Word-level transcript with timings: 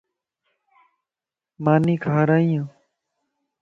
ماني 1.63 1.95
کارائي 2.03 2.57